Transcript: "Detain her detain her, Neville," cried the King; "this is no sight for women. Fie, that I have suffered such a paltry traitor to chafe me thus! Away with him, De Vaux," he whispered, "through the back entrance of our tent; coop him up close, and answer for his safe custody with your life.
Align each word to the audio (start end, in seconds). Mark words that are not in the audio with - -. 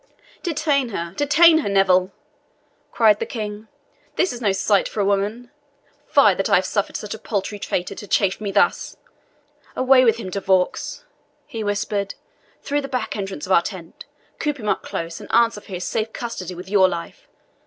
"Detain 0.41 0.89
her 0.89 1.13
detain 1.15 1.59
her, 1.59 1.69
Neville," 1.69 2.11
cried 2.91 3.19
the 3.19 3.25
King; 3.27 3.67
"this 4.15 4.33
is 4.33 4.41
no 4.41 4.51
sight 4.51 4.89
for 4.89 5.05
women. 5.05 5.51
Fie, 6.07 6.33
that 6.33 6.49
I 6.49 6.55
have 6.55 6.65
suffered 6.65 6.97
such 6.97 7.13
a 7.13 7.19
paltry 7.19 7.59
traitor 7.59 7.93
to 7.93 8.07
chafe 8.07 8.41
me 8.41 8.49
thus! 8.51 8.97
Away 9.75 10.03
with 10.03 10.17
him, 10.17 10.31
De 10.31 10.39
Vaux," 10.41 11.05
he 11.45 11.63
whispered, 11.63 12.15
"through 12.63 12.81
the 12.81 12.87
back 12.87 13.15
entrance 13.15 13.45
of 13.45 13.51
our 13.51 13.61
tent; 13.61 14.05
coop 14.39 14.57
him 14.59 14.67
up 14.69 14.81
close, 14.81 15.19
and 15.21 15.31
answer 15.31 15.61
for 15.61 15.67
his 15.67 15.83
safe 15.83 16.11
custody 16.13 16.55
with 16.55 16.67
your 16.67 16.89
life. 16.89 17.27